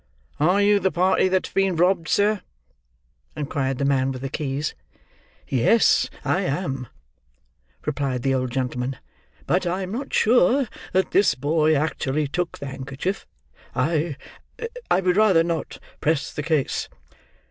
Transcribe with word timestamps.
"Are 0.39 0.59
you 0.63 0.79
the 0.79 0.89
party 0.91 1.27
that's 1.27 1.53
been 1.53 1.75
robbed, 1.75 2.07
sir?" 2.07 2.41
inquired 3.35 3.77
the 3.77 3.85
man 3.85 4.11
with 4.11 4.23
the 4.23 4.31
keys. 4.31 4.73
"Yes, 5.47 6.09
I 6.25 6.41
am," 6.41 6.87
replied 7.85 8.23
the 8.23 8.33
old 8.33 8.49
gentleman; 8.49 8.97
"but 9.45 9.67
I 9.67 9.83
am 9.83 9.91
not 9.91 10.11
sure 10.11 10.67
that 10.93 11.11
this 11.11 11.35
boy 11.35 11.75
actually 11.75 12.27
took 12.27 12.57
the 12.57 12.65
handkerchief. 12.65 13.27
I—I 13.75 15.01
would 15.01 15.17
rather 15.17 15.43
not 15.43 15.77
press 15.99 16.33
the 16.33 16.41
case." 16.41 16.89